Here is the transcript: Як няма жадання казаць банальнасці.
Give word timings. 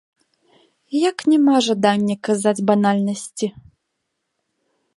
Як 1.09 1.17
няма 1.33 1.55
жадання 1.67 2.15
казаць 2.29 2.55
банальнасці. 2.73 3.47